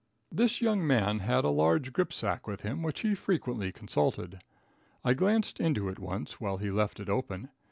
[0.31, 4.41] This young man had a large grip sack with him which he frequently consulted.
[5.05, 7.49] I glanced into it once while he left it open.